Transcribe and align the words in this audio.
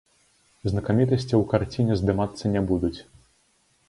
Знакамітасці 0.71 1.29
ў 1.37 1.41
карціне 1.51 1.97
здымацца 2.01 2.43
не 2.55 2.61
будуць. 2.73 2.95